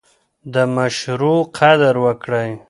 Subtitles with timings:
[0.53, 2.49] د مشورو قدر وکړئ.